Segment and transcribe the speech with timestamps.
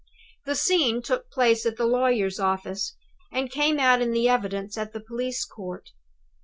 [0.47, 2.95] The scene took place at the lawyer's office,
[3.31, 5.91] and came out in the evidence at the police court.